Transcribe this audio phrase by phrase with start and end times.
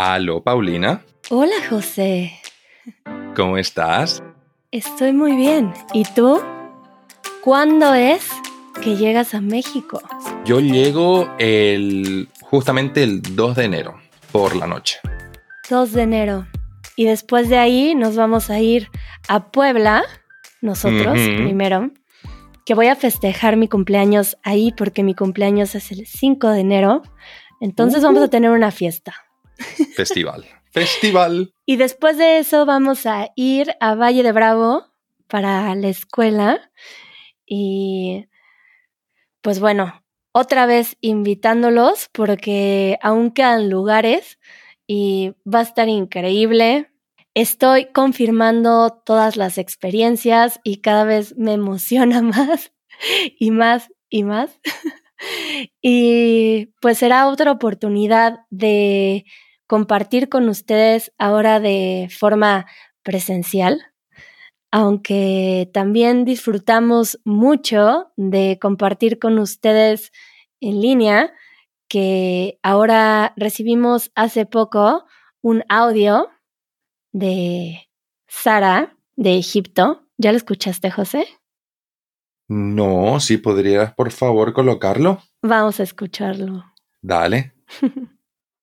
[0.00, 1.02] Aló, Paulina.
[1.28, 2.32] Hola, José.
[3.34, 4.22] ¿Cómo estás?
[4.70, 5.74] Estoy muy bien.
[5.92, 6.40] ¿Y tú?
[7.42, 8.30] ¿Cuándo es
[8.80, 10.00] que llegas a México?
[10.44, 14.00] Yo llego el justamente el 2 de enero
[14.30, 15.00] por la noche.
[15.68, 16.46] 2 de enero.
[16.94, 18.90] Y después de ahí nos vamos a ir
[19.26, 20.04] a Puebla,
[20.60, 21.90] nosotros primero,
[22.64, 27.02] que voy a festejar mi cumpleaños ahí porque mi cumpleaños es el 5 de enero.
[27.60, 29.24] Entonces vamos a tener una fiesta.
[29.94, 30.44] Festival.
[30.70, 31.52] Festival.
[31.66, 34.84] Y después de eso vamos a ir a Valle de Bravo
[35.26, 36.70] para la escuela.
[37.46, 38.26] Y
[39.40, 44.38] pues bueno, otra vez invitándolos porque aún quedan lugares
[44.86, 46.90] y va a estar increíble.
[47.34, 52.72] Estoy confirmando todas las experiencias y cada vez me emociona más
[53.38, 54.60] y más y más.
[55.82, 59.24] y pues será otra oportunidad de
[59.68, 62.66] compartir con ustedes ahora de forma
[63.04, 63.80] presencial,
[64.72, 70.10] aunque también disfrutamos mucho de compartir con ustedes
[70.60, 71.32] en línea,
[71.86, 75.06] que ahora recibimos hace poco
[75.42, 76.28] un audio
[77.12, 77.88] de
[78.26, 80.06] Sara de Egipto.
[80.18, 81.26] ¿Ya lo escuchaste, José?
[82.48, 85.22] No, si podrías por favor colocarlo.
[85.42, 86.64] Vamos a escucharlo.
[87.02, 87.52] Dale.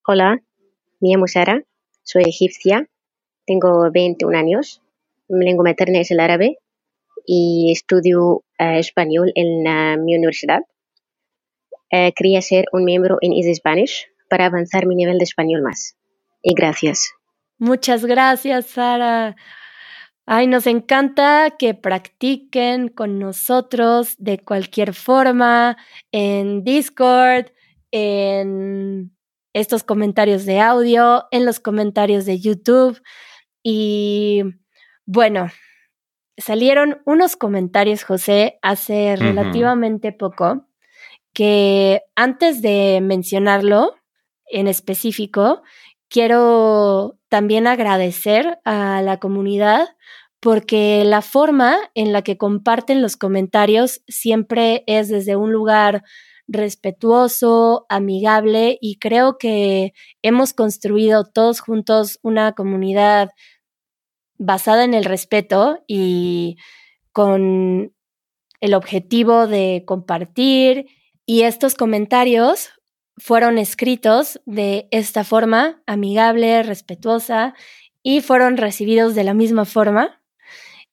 [0.06, 0.40] Hola,
[1.00, 1.62] me llamo Sara,
[2.02, 2.88] soy egipcia,
[3.46, 4.82] tengo 21 años,
[5.28, 6.58] mi lengua materna es el árabe
[7.26, 10.60] y estudio eh, español en uh, mi universidad.
[11.92, 15.96] Uh, quería ser un miembro en Easy Spanish para avanzar mi nivel de español más.
[16.42, 17.12] Y gracias.
[17.58, 19.36] Muchas gracias, Sara.
[20.26, 25.76] Ay, nos encanta que practiquen con nosotros de cualquier forma,
[26.10, 27.46] en Discord,
[27.92, 29.15] en
[29.56, 33.00] estos comentarios de audio, en los comentarios de YouTube.
[33.62, 34.42] Y
[35.06, 35.48] bueno,
[36.36, 40.66] salieron unos comentarios, José, hace relativamente poco,
[41.32, 43.94] que antes de mencionarlo
[44.44, 45.62] en específico,
[46.10, 49.88] quiero también agradecer a la comunidad
[50.38, 56.04] porque la forma en la que comparten los comentarios siempre es desde un lugar
[56.48, 59.92] respetuoso, amigable y creo que
[60.22, 63.30] hemos construido todos juntos una comunidad
[64.38, 66.56] basada en el respeto y
[67.12, 67.92] con
[68.60, 70.86] el objetivo de compartir
[71.24, 72.70] y estos comentarios
[73.18, 77.54] fueron escritos de esta forma, amigable, respetuosa,
[78.02, 80.22] y fueron recibidos de la misma forma.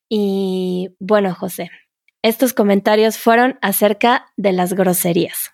[0.09, 1.69] Y bueno, José,
[2.23, 5.51] estos comentarios fueron acerca de las groserías.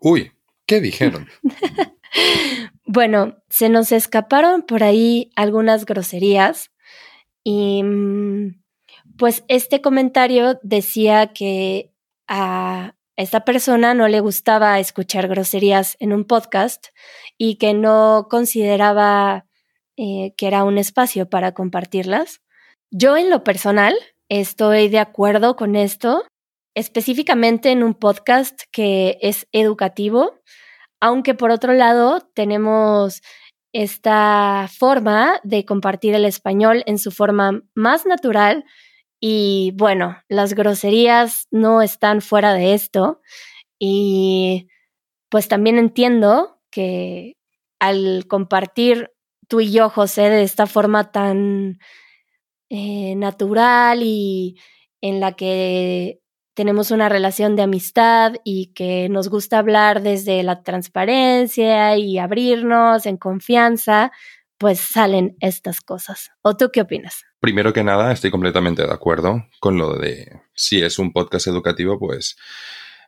[0.00, 0.32] Uy,
[0.66, 1.28] ¿qué dijeron?
[2.84, 6.70] bueno, se nos escaparon por ahí algunas groserías
[7.44, 8.62] y mm,
[9.16, 11.92] pues este comentario decía que
[12.26, 16.88] a esta persona no le gustaba escuchar groserías en un podcast
[17.36, 19.46] y que no consideraba
[19.96, 22.42] eh, que era un espacio para compartirlas.
[22.90, 23.94] Yo en lo personal
[24.30, 26.22] Estoy de acuerdo con esto,
[26.74, 30.40] específicamente en un podcast que es educativo,
[31.00, 33.22] aunque por otro lado tenemos
[33.72, 38.66] esta forma de compartir el español en su forma más natural
[39.18, 43.22] y bueno, las groserías no están fuera de esto.
[43.78, 44.68] Y
[45.30, 47.36] pues también entiendo que
[47.80, 49.10] al compartir
[49.48, 51.78] tú y yo, José, de esta forma tan
[52.70, 54.58] eh, natural y
[55.00, 56.20] en la que
[56.54, 63.06] tenemos una relación de amistad y que nos gusta hablar desde la transparencia y abrirnos
[63.06, 64.10] en confianza,
[64.58, 66.32] pues salen estas cosas.
[66.42, 67.24] ¿O tú qué opinas?
[67.38, 71.96] Primero que nada, estoy completamente de acuerdo con lo de si es un podcast educativo,
[71.98, 72.36] pues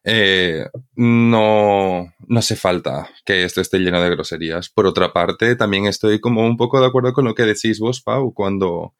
[0.04, 4.68] eh, no, no hace falta que esto esté lleno de groserías.
[4.68, 8.00] Por otra parte, también estoy como un poco de acuerdo con lo que decís vos,
[8.00, 8.94] Pau, cuando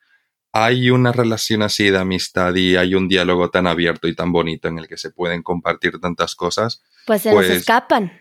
[0.53, 4.69] hay una relación así de amistad y hay un diálogo tan abierto y tan bonito
[4.69, 6.83] en el que se pueden compartir tantas cosas.
[7.07, 8.13] Pues se nos pues escapan.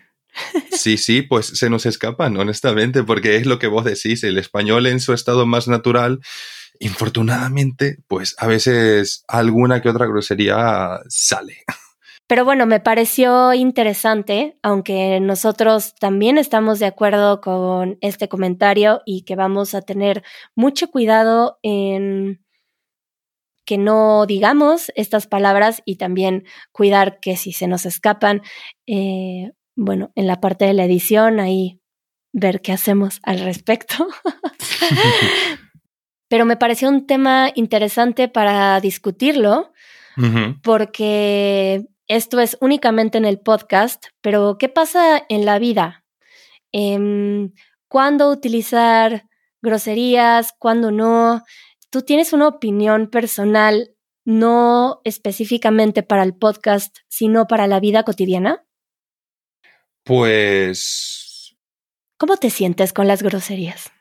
[0.70, 4.86] Sí, sí, pues se nos escapan, honestamente, porque es lo que vos decís, el español
[4.86, 6.20] en su estado más natural,
[6.78, 11.64] infortunadamente, pues a veces alguna que otra grosería sale.
[12.30, 19.22] Pero bueno, me pareció interesante, aunque nosotros también estamos de acuerdo con este comentario y
[19.22, 20.22] que vamos a tener
[20.54, 22.40] mucho cuidado en
[23.66, 28.42] que no digamos estas palabras y también cuidar que si se nos escapan,
[28.86, 31.80] eh, bueno, en la parte de la edición ahí
[32.32, 34.06] ver qué hacemos al respecto.
[36.28, 39.72] Pero me pareció un tema interesante para discutirlo,
[40.62, 46.04] porque esto es únicamente en el podcast, pero ¿qué pasa en la vida?
[46.72, 47.52] Em,
[47.86, 49.28] ¿Cuándo utilizar
[49.62, 50.52] groserías?
[50.58, 51.44] ¿Cuándo no?
[51.88, 58.66] ¿Tú tienes una opinión personal, no específicamente para el podcast, sino para la vida cotidiana?
[60.02, 61.56] Pues...
[62.18, 63.92] ¿Cómo te sientes con las groserías?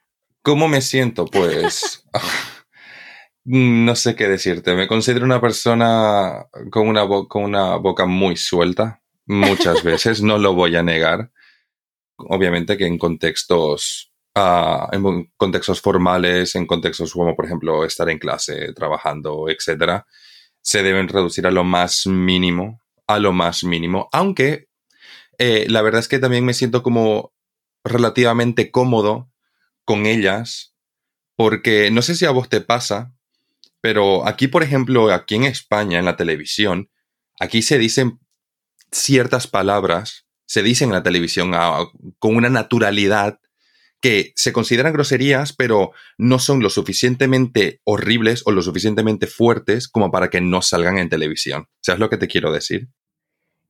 [0.42, 1.26] ¿Cómo me siento?
[1.26, 2.04] Pues...
[3.52, 4.76] no sé qué decirte.
[4.76, 10.54] Me considero una persona con una, con una boca muy suelta muchas veces, no lo
[10.54, 11.32] voy a negar.
[12.18, 18.20] Obviamente que en contextos, ah, en contextos formales, en contextos como por ejemplo estar en
[18.20, 20.06] clase, trabajando, etcétera,
[20.62, 24.10] se deben reducir a lo más mínimo, a lo más mínimo.
[24.12, 24.68] Aunque
[25.40, 27.34] eh, la verdad es que también me siento como
[27.84, 29.32] relativamente cómodo
[29.86, 30.76] con ellas,
[31.36, 33.16] porque no sé si a vos te pasa,
[33.82, 36.90] pero aquí, por ejemplo, aquí en España, en la televisión,
[37.40, 38.20] aquí se dicen
[38.92, 41.86] ciertas palabras, se dicen en la televisión ah,
[42.18, 43.40] con una naturalidad
[44.02, 50.10] que se consideran groserías, pero no son lo suficientemente horribles o lo suficientemente fuertes como
[50.12, 51.68] para que no salgan en televisión.
[51.82, 52.88] ¿Sabes lo que te quiero decir?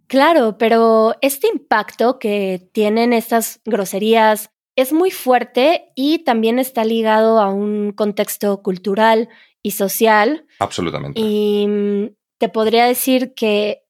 [0.07, 7.39] Claro, pero este impacto que tienen estas groserías es muy fuerte y también está ligado
[7.39, 9.29] a un contexto cultural
[9.61, 10.45] y social.
[10.59, 11.19] Absolutamente.
[11.19, 13.83] Y mm, te podría decir que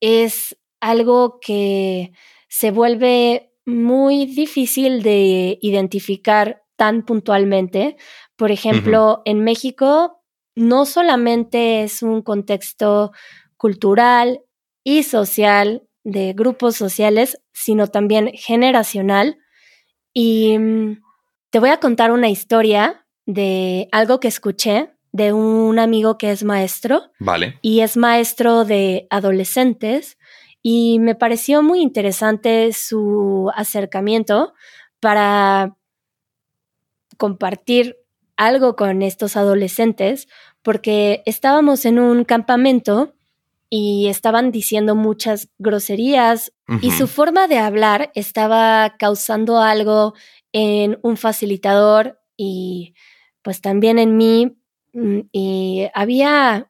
[0.00, 2.12] es algo que
[2.48, 7.96] se vuelve muy difícil de identificar tan puntualmente.
[8.36, 10.22] Por ejemplo, en México
[10.54, 13.12] no solamente es un contexto
[13.56, 14.42] cultural
[14.84, 19.38] y social de grupos sociales, sino también generacional
[20.18, 21.02] y mm,
[21.50, 26.44] te voy a contar una historia de algo que escuché de un amigo que es
[26.44, 27.10] maestro.
[27.18, 27.58] Vale.
[27.62, 30.18] Y es maestro de adolescentes.
[30.62, 34.54] Y me pareció muy interesante su acercamiento
[35.00, 35.76] para
[37.16, 37.96] compartir
[38.36, 40.28] algo con estos adolescentes,
[40.62, 43.14] porque estábamos en un campamento
[43.70, 46.52] y estaban diciendo muchas groserías
[46.82, 50.14] y su forma de hablar estaba causando algo
[50.52, 52.94] en un facilitador y
[53.46, 54.58] pues también en mí
[54.92, 56.68] mm, y había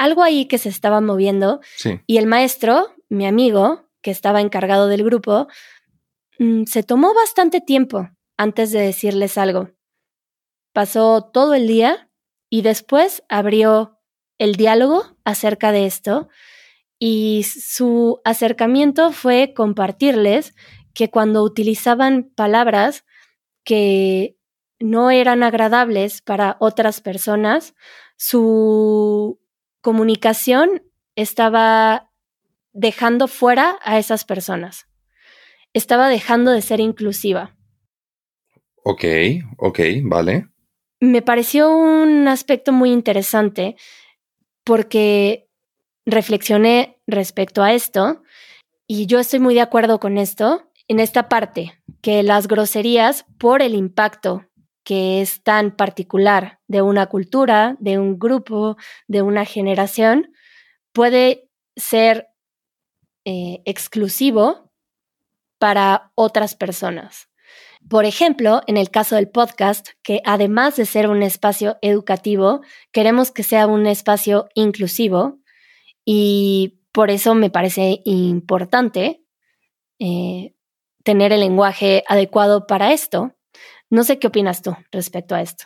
[0.00, 1.60] algo ahí que se estaba moviendo
[2.08, 5.46] y el maestro, mi amigo, que estaba encargado del grupo,
[6.40, 9.70] mm, se tomó bastante tiempo antes de decirles algo.
[10.72, 12.10] Pasó todo el día
[12.50, 14.00] y después abrió
[14.38, 16.28] el diálogo acerca de esto
[16.98, 20.56] y su acercamiento fue compartirles
[20.94, 23.04] que cuando utilizaban palabras
[23.62, 24.37] que
[24.80, 27.74] no eran agradables para otras personas,
[28.16, 29.40] su
[29.80, 30.82] comunicación
[31.16, 32.10] estaba
[32.72, 34.86] dejando fuera a esas personas.
[35.72, 37.56] Estaba dejando de ser inclusiva.
[38.84, 39.04] Ok,
[39.58, 40.48] ok, vale.
[41.00, 43.76] Me pareció un aspecto muy interesante
[44.64, 45.48] porque
[46.06, 48.22] reflexioné respecto a esto
[48.86, 53.60] y yo estoy muy de acuerdo con esto en esta parte, que las groserías, por
[53.60, 54.47] el impacto
[54.88, 60.32] que es tan particular de una cultura, de un grupo, de una generación,
[60.94, 62.28] puede ser
[63.26, 64.72] eh, exclusivo
[65.58, 67.28] para otras personas.
[67.86, 73.30] Por ejemplo, en el caso del podcast, que además de ser un espacio educativo, queremos
[73.30, 75.38] que sea un espacio inclusivo
[76.06, 79.22] y por eso me parece importante
[79.98, 80.54] eh,
[81.04, 83.34] tener el lenguaje adecuado para esto.
[83.90, 85.64] No sé qué opinas tú respecto a esto.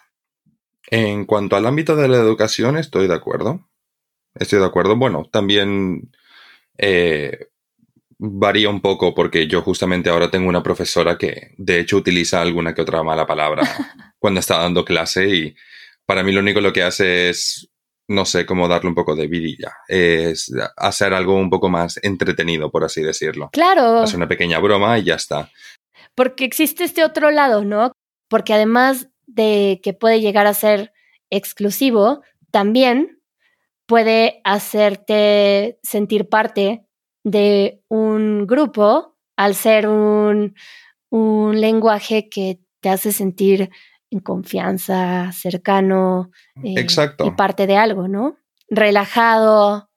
[0.90, 3.68] En cuanto al ámbito de la educación, estoy de acuerdo.
[4.34, 4.96] Estoy de acuerdo.
[4.96, 6.10] Bueno, también
[6.78, 7.48] eh,
[8.18, 12.74] varía un poco porque yo justamente ahora tengo una profesora que de hecho utiliza alguna
[12.74, 13.62] que otra mala palabra
[14.18, 15.56] cuando está dando clase y
[16.06, 17.68] para mí lo único lo que hace es,
[18.08, 22.70] no sé, cómo darle un poco de vidilla, es hacer algo un poco más entretenido,
[22.70, 23.50] por así decirlo.
[23.52, 24.00] Claro.
[24.00, 25.50] Hacer una pequeña broma y ya está.
[26.14, 27.92] Porque existe este otro lado, ¿no?
[28.32, 30.90] Porque además de que puede llegar a ser
[31.28, 33.20] exclusivo, también
[33.84, 36.86] puede hacerte sentir parte
[37.24, 40.54] de un grupo al ser un,
[41.10, 43.68] lenguaje que te hace sentir
[44.10, 46.30] en confianza, cercano
[46.64, 47.26] eh, Exacto.
[47.26, 48.38] y parte de algo, ¿no?
[48.66, 49.90] Relajado.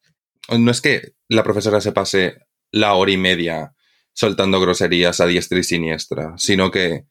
[0.49, 2.35] No es que la profesora se pase
[2.69, 3.75] la hora y media
[4.11, 7.05] soltando groserías a diestra y siniestra, sino que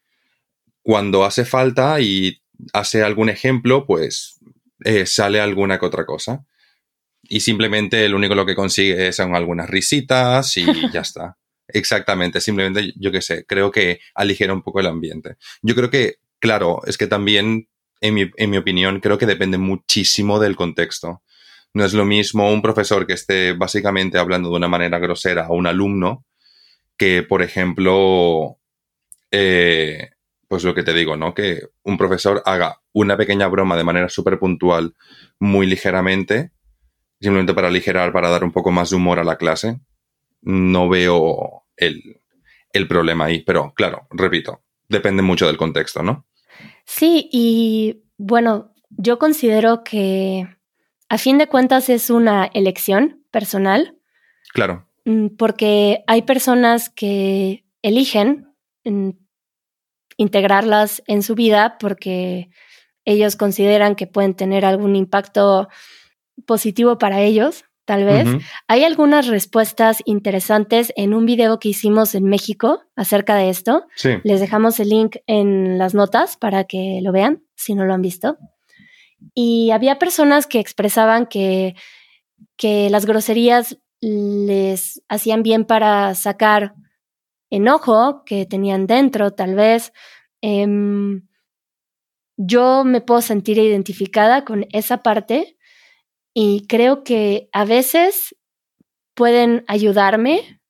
[0.84, 2.42] cuando hace falta y
[2.74, 4.38] hace algún ejemplo, pues
[4.84, 6.44] eh, sale alguna que otra cosa.
[7.22, 11.38] Y simplemente el único lo que consigue son algunas risitas y ya está.
[11.68, 15.36] Exactamente, simplemente yo qué sé, creo que aligera un poco el ambiente.
[15.62, 17.68] Yo creo que, claro, es que también,
[18.02, 21.22] en mi, en mi opinión, creo que depende muchísimo del contexto.
[21.72, 25.52] No es lo mismo un profesor que esté básicamente hablando de una manera grosera a
[25.52, 26.26] un alumno
[26.98, 28.58] que, por ejemplo,
[29.30, 30.10] eh,
[30.48, 31.34] pues lo que te digo, ¿no?
[31.34, 34.94] Que un profesor haga una pequeña broma de manera súper puntual,
[35.38, 36.52] muy ligeramente,
[37.20, 39.80] simplemente para aligerar, para dar un poco más de humor a la clase,
[40.42, 42.20] no veo el,
[42.72, 43.42] el problema ahí.
[43.42, 46.26] Pero claro, repito, depende mucho del contexto, ¿no?
[46.84, 50.46] Sí, y bueno, yo considero que
[51.08, 53.96] a fin de cuentas es una elección personal.
[54.52, 54.88] Claro.
[55.04, 58.48] Mm, porque hay personas que eligen
[58.84, 59.10] mm,
[60.16, 62.50] integrarlas en su vida porque
[63.04, 65.68] ellos consideran que pueden tener algún impacto
[66.46, 68.26] positivo para ellos, tal vez.
[68.66, 73.86] Hay algunas respuestas interesantes en un video que hicimos en México acerca de esto.
[74.24, 78.02] Les dejamos el link en las notas para que lo vean, si no lo han
[78.02, 78.38] visto.
[79.34, 81.74] Y había personas que expresaban que,
[82.56, 86.74] que las groserías les hacían bien para sacar
[87.54, 89.92] enojo que tenían dentro, tal vez.
[90.42, 91.26] Em,
[92.36, 95.56] yo me puedo sentir identificada con esa parte
[96.34, 98.36] y creo que a veces
[99.14, 100.60] pueden ayudarme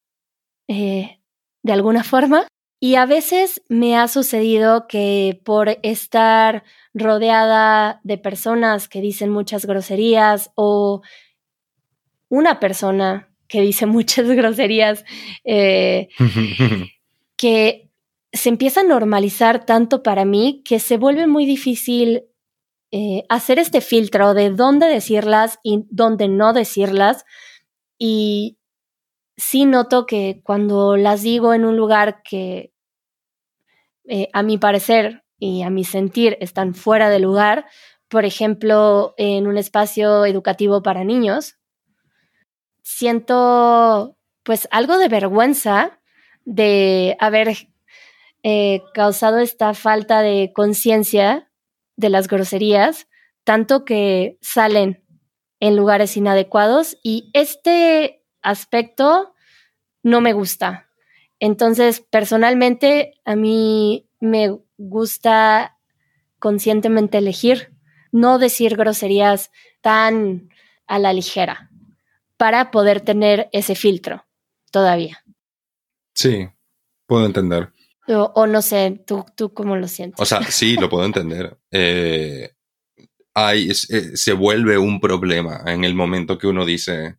[0.69, 1.21] eh,
[1.63, 2.47] de alguna forma.
[2.81, 9.65] Y a veces me ha sucedido que por estar rodeada de personas que dicen muchas
[9.65, 11.01] groserías o
[12.29, 15.05] una persona que dice muchas groserías,
[15.45, 16.09] eh,
[17.37, 17.91] que
[18.33, 22.25] se empieza a normalizar tanto para mí que se vuelve muy difícil
[22.91, 27.25] eh, hacer este filtro de dónde decirlas y dónde no decirlas.
[27.99, 28.59] Y
[29.37, 32.73] sí noto que cuando las digo en un lugar que
[34.07, 37.67] eh, a mi parecer y a mi sentir están fuera de lugar,
[38.09, 41.57] por ejemplo, en un espacio educativo para niños,
[42.85, 45.99] siento pues algo de vergüenza
[46.45, 47.69] de haber
[48.43, 51.51] eh, causado esta falta de conciencia
[51.97, 53.09] de las groserías,
[53.43, 55.03] tanto que salen
[55.61, 59.35] en lugares inadecuados y este aspecto
[60.03, 60.91] no me gusta.
[61.41, 65.79] Entonces, personalmente, a mí me gusta
[66.39, 67.73] conscientemente elegir
[68.13, 69.51] no decir groserías
[69.81, 70.51] tan
[70.87, 71.71] a la ligera
[72.37, 74.27] para poder tener ese filtro
[74.71, 75.25] todavía.
[76.15, 76.49] Sí,
[77.07, 77.73] puedo entender.
[78.07, 80.21] O, no sé, ¿tú, ¿tú cómo lo sientes?
[80.21, 81.59] O sea, sí, lo puedo entender.
[81.71, 82.51] Eh,
[83.35, 87.17] hay, eh, se vuelve un problema en el momento que uno dice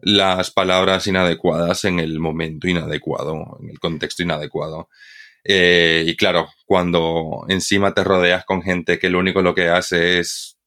[0.00, 4.88] las palabras inadecuadas en el momento inadecuado, en el contexto inadecuado.
[5.44, 10.20] Eh, y claro, cuando encima te rodeas con gente que lo único lo que hace
[10.20, 10.58] es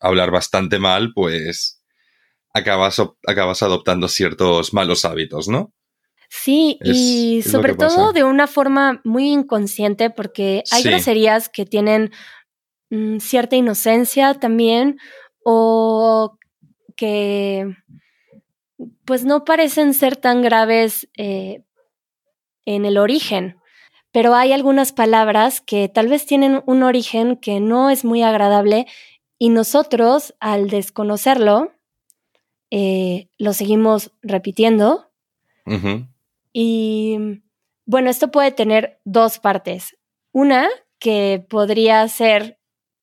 [0.00, 1.75] hablar bastante mal, pues
[2.56, 5.72] acabas, acabas adoptando ciertos malos hábitos, ¿no?
[6.28, 12.10] Sí, y sobre todo de una forma muy inconsciente, porque hay groserías que tienen
[12.90, 14.98] mm, cierta inocencia también,
[15.44, 16.36] o
[16.96, 17.76] que
[19.04, 21.62] pues no parecen ser tan graves eh,
[22.64, 23.60] en el origen,
[24.10, 28.86] pero hay algunas palabras que tal vez tienen un origen que no es muy agradable
[29.38, 31.75] y nosotros al desconocerlo
[32.70, 35.10] eh, lo seguimos repitiendo.
[36.52, 37.42] Y
[37.84, 39.96] bueno, esto puede tener dos partes.
[40.32, 40.68] Una,
[40.98, 42.58] que podría ser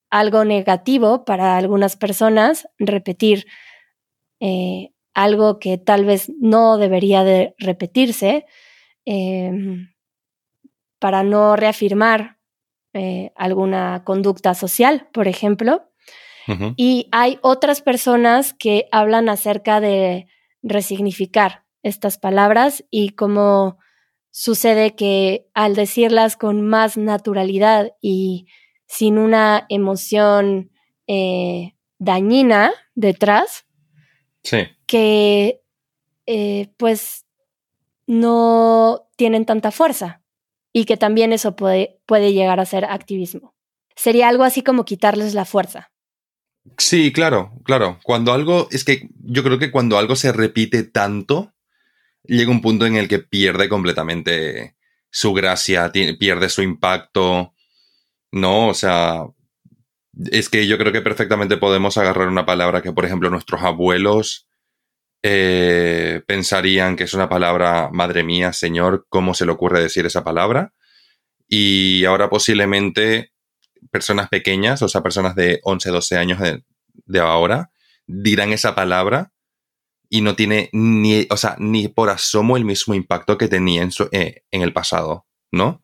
[0.09, 3.47] algo negativo para algunas personas, repetir
[4.39, 8.45] eh, algo que tal vez no debería de repetirse,
[9.05, 9.93] em,
[10.99, 12.37] para no reafirmar
[12.93, 15.89] eh, alguna conducta social, por ejemplo.
[16.75, 20.27] Y hay otras personas que hablan acerca de
[20.61, 23.77] resignificar estas palabras y cómo
[24.31, 28.47] sucede que al decirlas con más naturalidad y
[28.87, 30.71] sin una emoción
[31.07, 33.65] eh, dañina detrás,
[34.87, 35.61] que
[36.25, 37.25] eh, pues
[38.07, 40.21] no tienen tanta fuerza
[40.73, 43.55] y que también eso puede, puede llegar a ser activismo.
[43.95, 45.92] Sería algo así como quitarles la fuerza.
[46.77, 47.99] Sí, claro, claro.
[48.03, 51.53] Cuando algo, es que yo creo que cuando algo se repite tanto,
[52.23, 54.75] llega un punto en el que pierde completamente
[55.09, 57.53] su gracia, pierde su impacto,
[58.31, 58.69] ¿no?
[58.69, 59.25] O sea,
[60.31, 64.47] es que yo creo que perfectamente podemos agarrar una palabra que, por ejemplo, nuestros abuelos
[65.21, 70.23] eh, pensarían que es una palabra, madre mía, Señor, ¿cómo se le ocurre decir esa
[70.23, 70.73] palabra?
[71.47, 73.32] Y ahora posiblemente
[73.91, 77.71] personas pequeñas, o sea, personas de 11, 12 años de, ahora,
[78.07, 79.31] dirán esa palabra
[80.09, 83.91] y no tiene ni, o sea, ni por asomo el mismo impacto que tenía en,
[84.11, 85.83] eh, en el pasado, ¿no?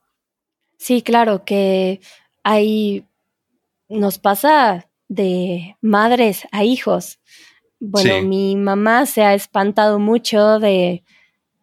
[0.77, 1.99] Sí, claro, que
[2.43, 3.05] hay
[3.89, 7.19] nos pasa de madres a hijos.
[7.79, 11.03] Bueno, mi mamá se ha espantado mucho de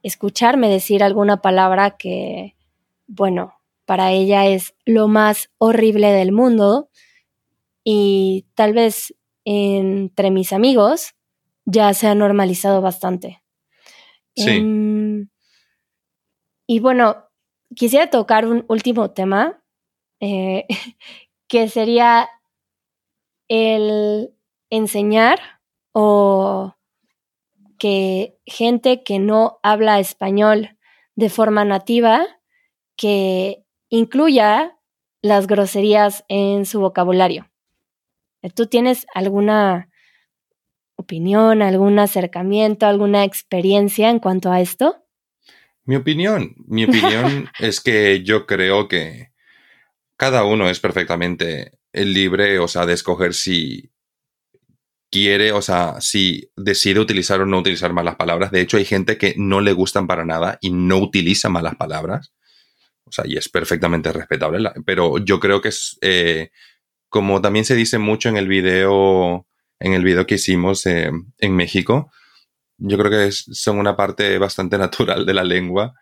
[0.03, 2.57] escucharme decir alguna palabra que,
[3.07, 3.55] bueno,
[3.87, 6.91] para ella es lo más horrible del mundo
[7.85, 9.15] y tal vez
[9.45, 11.15] entre mis amigos
[11.65, 13.43] ya se ha normalizado bastante.
[14.35, 14.51] Sí.
[14.51, 15.29] Em,
[16.67, 17.29] y bueno,
[17.75, 19.63] quisiera tocar un último tema
[20.21, 20.67] eh,
[21.49, 22.29] que sería
[23.49, 24.33] el
[24.71, 25.39] enseñar
[25.93, 26.75] o
[27.79, 30.77] que gente que no habla español
[31.15, 32.27] de forma nativa,
[32.97, 34.77] que incluya
[35.23, 37.51] las groserías en su vocabulario.
[38.55, 39.89] ¿Tú tienes alguna
[40.97, 45.05] opinión, algún acercamiento, alguna experiencia en cuanto a esto?
[45.85, 49.33] Mi opinión, mi opinión es que yo creo que
[50.17, 53.93] cada uno es perfectamente libre, o sea, de escoger si
[55.11, 58.51] quiere, o sea, si decide utilizar o no utilizar malas palabras.
[58.51, 62.33] De hecho, hay gente que no le gustan para nada y no utiliza malas palabras.
[63.07, 64.71] O sea, y es perfectamente respetable.
[64.85, 66.51] Pero yo creo que es, eh,
[67.09, 69.47] como también se dice mucho en el video,
[69.79, 72.11] en el video que hicimos eh, en México,
[72.79, 75.95] yo creo que son una parte bastante natural de la lengua.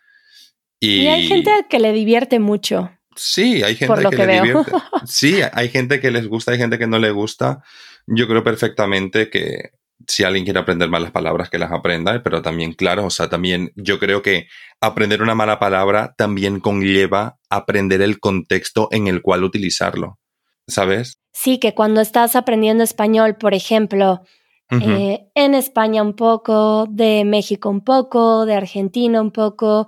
[0.80, 2.90] y hay gente que le divierte mucho.
[3.16, 4.72] Sí, hay gente que, le divierte.
[5.06, 7.62] Sí, hay gente que les gusta, hay gente que no le gusta.
[8.06, 9.70] Yo creo perfectamente que
[10.06, 13.72] si alguien quiere aprender malas palabras, que las aprenda, pero también, claro, o sea, también
[13.76, 14.48] yo creo que
[14.80, 20.18] aprender una mala palabra también conlleva aprender el contexto en el cual utilizarlo,
[20.66, 21.18] ¿sabes?
[21.32, 24.22] Sí, que cuando estás aprendiendo español, por ejemplo,
[24.70, 29.86] eh, en España un poco, de México un poco, de Argentina un poco,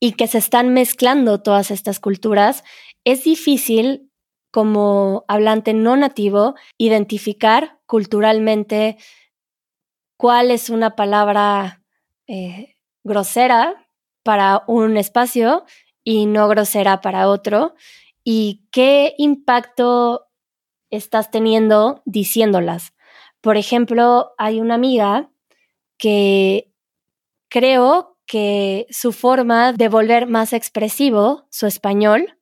[0.00, 2.62] y que se están mezclando todas estas culturas,
[3.04, 4.10] es difícil
[4.50, 8.96] como hablante no nativo identificar culturalmente
[10.18, 11.82] cuál es una palabra
[12.26, 13.86] eh, grosera
[14.22, 15.64] para un espacio
[16.04, 17.74] y no grosera para otro
[18.24, 20.26] y qué impacto
[20.90, 22.92] estás teniendo diciéndolas.
[23.40, 25.30] Por ejemplo, hay una amiga
[25.96, 26.72] que
[27.48, 32.38] creo que su forma de volver más expresivo su español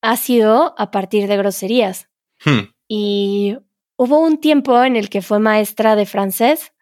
[0.00, 2.08] ha sido a partir de groserías.
[2.44, 2.72] Hmm.
[2.88, 3.56] Y
[3.96, 6.73] hubo un tiempo en el que fue maestra de francés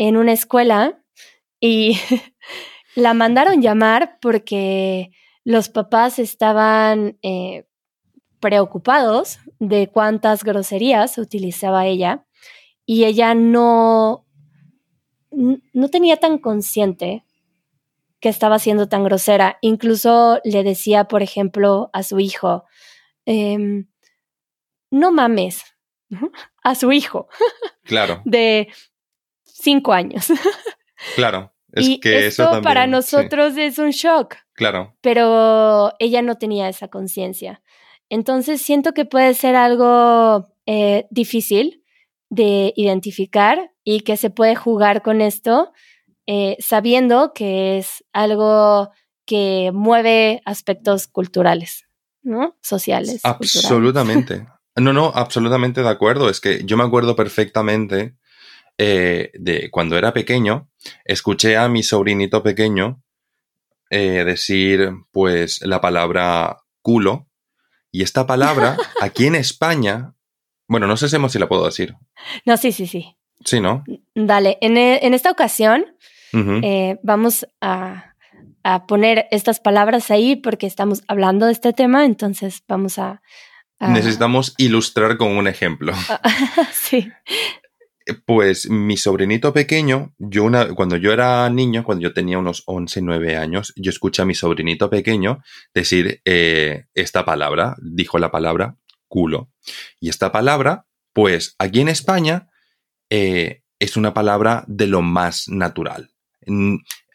[0.00, 0.98] en una escuela
[1.60, 1.98] y
[2.96, 5.10] la mandaron llamar porque
[5.44, 7.66] los papás estaban eh,
[8.40, 12.24] preocupados de cuántas groserías utilizaba ella
[12.86, 14.26] y ella no,
[15.30, 17.26] no tenía tan consciente
[18.20, 19.58] que estaba siendo tan grosera.
[19.60, 22.64] Incluso le decía, por ejemplo, a su hijo,
[23.26, 23.86] em,
[24.90, 25.62] no mames,
[26.64, 27.28] a su hijo.
[27.84, 28.22] Claro.
[28.24, 28.68] de
[29.60, 30.28] cinco años.
[31.16, 31.52] claro.
[31.72, 34.34] Es y que eso para nosotros es un shock.
[34.54, 34.96] Claro.
[35.00, 37.62] Pero ella no tenía esa conciencia.
[38.08, 41.84] Entonces siento que puede ser algo eh, difícil
[42.28, 45.72] de identificar y que se puede jugar con esto
[46.26, 48.90] eh, sabiendo que es algo
[49.26, 51.88] que mueve aspectos culturales,
[52.22, 52.56] ¿no?
[52.62, 53.20] Sociales.
[53.22, 54.46] Absolutamente.
[54.76, 56.28] No, no, absolutamente de acuerdo.
[56.28, 58.16] Es que yo me acuerdo perfectamente
[58.82, 60.70] eh, de cuando era pequeño,
[61.04, 63.02] escuché a mi sobrinito pequeño
[63.90, 67.28] eh, decir, pues, la palabra culo.
[67.92, 70.14] Y esta palabra, aquí en España,
[70.66, 71.94] bueno, no sé si la puedo decir.
[72.46, 73.18] No, sí, sí, sí.
[73.44, 73.84] Sí, ¿no?
[74.14, 75.84] Dale, en, en esta ocasión
[76.32, 78.14] eh, vamos a,
[78.88, 83.20] poner estas palabras ahí porque estamos hablando de este tema, entonces vamos a...
[83.78, 85.92] Necesitamos ilustrar con un ejemplo.
[86.72, 87.10] sí.
[88.10, 92.62] Eh, pues mi sobrinito pequeño, yo una, cuando yo era niño, cuando yo tenía unos
[92.66, 95.42] 11, 9 años, yo escuché a mi sobrinito pequeño
[95.74, 98.76] decir eh, esta palabra, dijo la palabra
[99.08, 99.50] culo.
[100.00, 102.48] Y esta palabra, pues aquí en España
[103.08, 106.10] es una palabra de lo más natural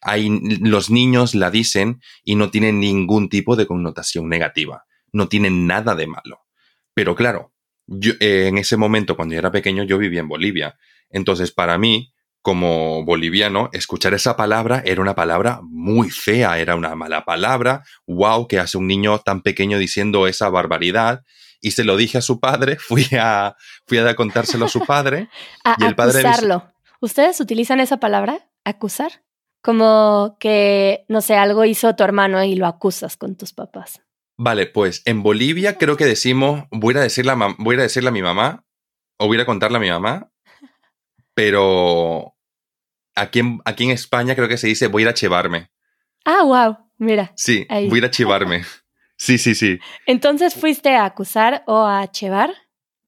[0.06, 0.30] hay,
[0.62, 5.96] los niños la dicen y no tienen ningún tipo de connotación negativa, no tienen nada
[5.96, 6.46] de malo.
[6.94, 7.55] Pero claro,
[7.88, 10.78] yo, eh, en ese momento, cuando yo era pequeño, yo vivía en Bolivia.
[11.10, 16.96] Entonces, para mí, como boliviano, escuchar esa palabra era una palabra muy fea, era una
[16.96, 17.84] mala palabra.
[18.06, 18.48] ¡Wow!
[18.48, 21.24] que hace un niño tan pequeño diciendo esa barbaridad?
[21.60, 23.56] Y se lo dije a su padre, fui a,
[23.88, 25.30] fui a contárselo a su padre.
[25.64, 26.72] a y el padre acusarlo.
[27.02, 28.48] ¿Ustedes utilizan esa palabra?
[28.64, 29.24] ¿Acusar?
[29.64, 34.05] Como que, no sé, algo hizo tu hermano y lo acusas con tus papás.
[34.38, 38.12] Vale, pues en Bolivia creo que decimos, voy a decirle a, voy a, decirle a
[38.12, 38.66] mi mamá,
[39.18, 40.30] o voy a contarle a mi mamá,
[41.34, 42.36] pero
[43.16, 45.70] aquí en, aquí en España creo que se dice voy a ir a chivarme.
[46.26, 47.32] Ah, wow, mira.
[47.36, 48.66] Sí, voy a ir a chivarme.
[49.18, 49.80] Sí, sí, sí.
[50.06, 52.54] Entonces fuiste a acusar o a chivar.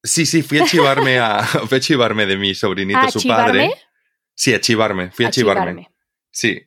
[0.04, 3.70] Sí, sí, fui a chivarme a, fui a chivarme de mi sobrinito, ¿A su chivarme?
[3.70, 3.82] padre.
[4.34, 5.62] Sí, a chivarme, fui a, A chivarme.
[5.72, 5.90] chivarme.
[6.32, 6.62] Sí,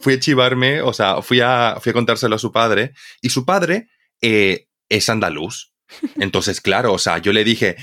[0.00, 3.44] fui a chivarme, o sea, fui a, fui a contárselo a su padre y su
[3.44, 3.88] padre
[4.22, 5.72] eh, es andaluz.
[6.16, 7.76] Entonces, claro, o sea, yo le dije,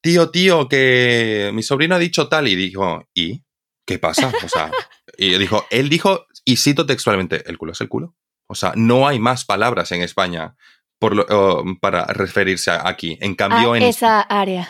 [0.00, 3.42] tío, tío, que mi sobrino ha dicho tal y dijo, ¿y
[3.86, 4.32] qué pasa?
[4.44, 4.70] O sea,
[5.16, 8.14] y dijo, él dijo, y cito textualmente, el culo es el culo.
[8.46, 10.54] O sea, no hay más palabras en España
[11.00, 13.18] por lo- oh, para referirse a aquí.
[13.20, 14.68] En cambio, a en esa área.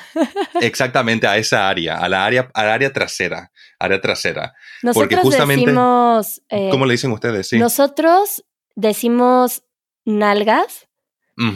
[0.60, 4.54] exactamente a esa área, a la área, al área trasera, área trasera.
[4.82, 6.42] Nosotros justamente- decimos.
[6.50, 7.48] eh, ¿Cómo le dicen ustedes?
[7.48, 7.58] Sí.
[7.58, 8.44] Nosotros
[8.76, 9.62] decimos
[10.04, 10.87] nalgas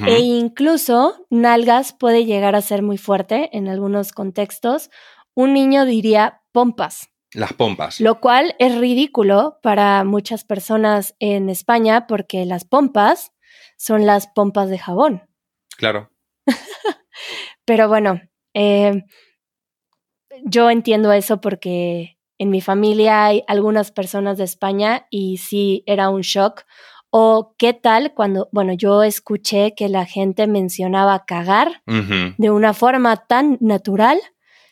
[0.06, 4.90] E incluso nalgas puede llegar a ser muy fuerte en algunos contextos.
[5.34, 8.00] Un niño diría pompas, Las pompas.
[8.00, 13.32] lo cual es ridículo para muchas personas en España porque las pompas
[13.76, 15.22] son las pompas de jabón.
[15.76, 16.10] Claro.
[17.64, 18.20] Pero bueno,
[18.54, 19.02] eh,
[20.44, 26.08] yo entiendo eso porque en mi familia hay algunas personas de España y sí era
[26.08, 26.64] un shock.
[27.14, 33.16] O qué tal cuando, bueno, yo escuché que la gente mencionaba cagar de una forma
[33.26, 34.18] tan natural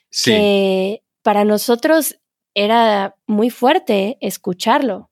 [0.08, 0.30] Sí.
[0.30, 2.18] que para nosotros
[2.54, 5.10] era muy fuerte escucharlo.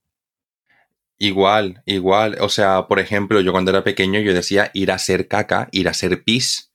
[1.19, 2.37] Igual, igual.
[2.41, 5.87] O sea, por ejemplo, yo cuando era pequeño yo decía ir a hacer caca, ir
[5.89, 6.73] a hacer pis,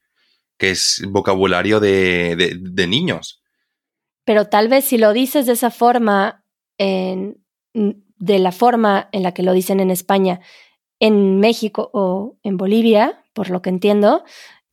[0.58, 3.42] que es vocabulario de, de- de niños.
[4.26, 6.46] Pero tal vez si lo dices de esa forma,
[6.78, 7.44] en-
[8.24, 10.40] de la forma en la que lo dicen en España,
[11.00, 14.24] en México o en Bolivia, por lo que entiendo,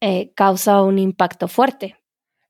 [0.00, 1.96] eh, causa un impacto fuerte.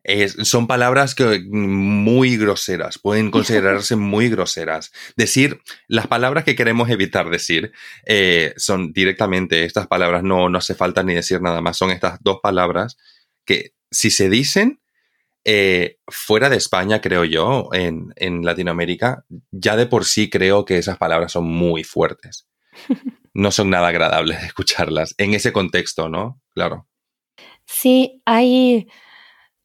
[0.03, 4.93] Es- son palabras que muy groseras, pueden considerarse muy groseras.
[5.17, 7.73] Decir las palabras que queremos evitar decir
[8.07, 12.19] eh, son directamente estas palabras, no, no hace falta ni decir nada más, son estas
[12.23, 12.99] dos palabras
[13.47, 14.80] que si se dicen
[15.45, 20.79] eh, fuera de España, creo yo, en, en Latinoamérica, ya de por sí creo que
[20.79, 22.47] esas palabras son muy fuertes.
[23.33, 26.41] No son nada agradables de escucharlas en ese contexto, ¿no?
[26.53, 26.89] Claro.
[27.65, 28.89] Sí, ahí,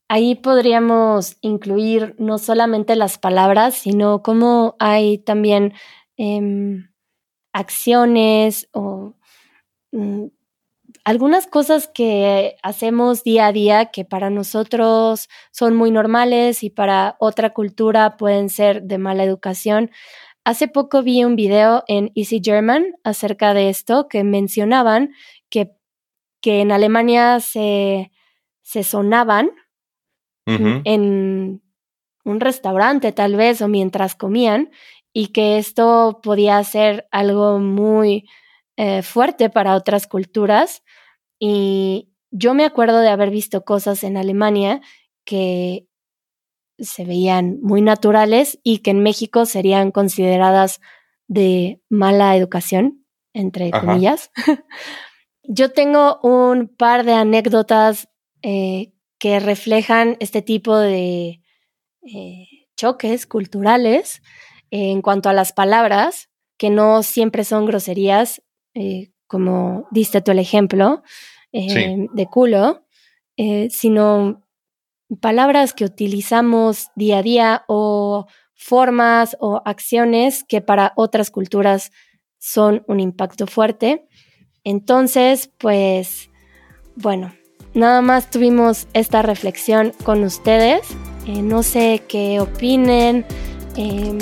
[0.08, 5.74] ahí podríamos incluir no solamente las palabras, sino cómo hay también
[6.16, 6.90] em,
[7.52, 9.16] acciones o
[9.90, 10.26] mm,
[11.06, 17.14] algunas cosas que hacemos día a día que para nosotros son muy normales y para
[17.20, 19.92] otra cultura pueden ser de mala educación.
[20.44, 25.12] Hace poco vi un video en Easy German acerca de esto que mencionaban
[25.48, 25.70] que,
[26.42, 28.10] que en Alemania se,
[28.62, 29.52] se sonaban
[30.44, 31.62] en
[32.24, 34.70] un restaurante tal vez o mientras comían
[35.12, 38.24] y que esto podía ser algo muy
[38.76, 40.82] eh, fuerte para otras culturas.
[41.38, 44.80] Y yo me acuerdo de haber visto cosas en Alemania
[45.24, 45.86] que
[46.78, 50.80] se veían muy naturales y que en México serían consideradas
[51.26, 53.80] de mala educación, entre Ajá.
[53.80, 54.30] comillas.
[55.42, 58.08] yo tengo un par de anécdotas
[58.42, 61.40] eh, que reflejan este tipo de
[62.02, 62.46] eh,
[62.76, 64.22] choques culturales
[64.70, 68.42] eh, en cuanto a las palabras, que no siempre son groserías,
[68.74, 71.02] eh, como diste tú el ejemplo
[71.52, 72.08] eh, Sí.
[72.12, 72.84] de culo,
[73.36, 74.42] eh, sino
[75.20, 81.92] palabras que utilizamos día a día o formas o acciones que para otras culturas
[82.38, 84.06] son un impacto fuerte.
[84.64, 86.30] Entonces, pues,
[86.96, 87.32] bueno,
[87.74, 90.80] nada más tuvimos esta reflexión con ustedes.
[91.26, 93.24] Eh, no sé qué opinen.
[93.76, 94.18] Eh,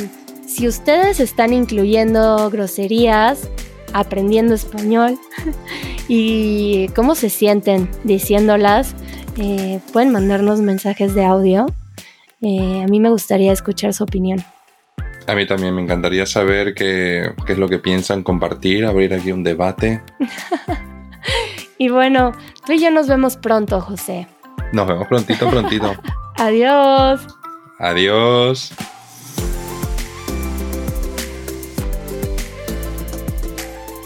[0.46, 3.48] si ustedes están incluyendo groserías,
[3.94, 5.18] aprendiendo español
[6.08, 8.94] y cómo se sienten diciéndolas,
[9.38, 11.66] eh, pueden mandarnos mensajes de audio.
[12.42, 14.44] Eh, a mí me gustaría escuchar su opinión.
[15.26, 19.32] A mí también me encantaría saber qué, qué es lo que piensan compartir, abrir aquí
[19.32, 20.02] un debate.
[21.78, 22.32] y bueno,
[22.66, 24.26] tú y yo nos vemos pronto, José.
[24.72, 25.94] Nos vemos prontito, prontito.
[26.36, 27.26] Adiós.
[27.78, 28.74] Adiós.